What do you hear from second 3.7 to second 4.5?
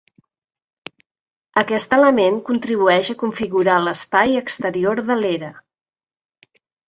l'espai